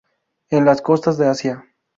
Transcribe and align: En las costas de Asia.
En 0.49 0.65
las 0.65 0.81
costas 0.81 1.19
de 1.19 1.27
Asia. 1.27 1.63